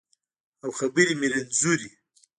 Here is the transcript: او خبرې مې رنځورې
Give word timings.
او 0.63 0.69
خبرې 0.79 1.13
مې 1.19 1.27
رنځورې 1.33 1.89